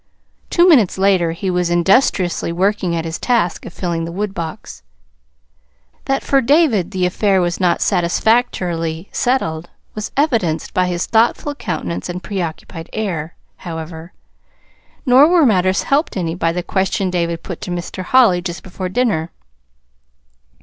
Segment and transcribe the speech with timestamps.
[0.49, 4.81] Two minutes later he was industriously working at his task of filling the woodbox.
[6.05, 12.09] That for David the affair was not satisfactorily settled was evidenced by his thoughtful countenance
[12.09, 14.11] and preoccupied air, however;
[15.05, 18.01] nor were matters helped any by the question David put to Mr.
[18.05, 19.29] Holly just before dinner.